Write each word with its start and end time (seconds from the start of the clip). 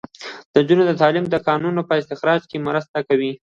د 0.53 0.55
نجونو 0.63 0.99
تعلیم 1.01 1.25
د 1.29 1.35
کانونو 1.47 1.81
په 1.89 1.93
استخراج 2.01 2.41
کې 2.49 2.57
مرسته 2.67 2.97
کوي. 3.07 3.31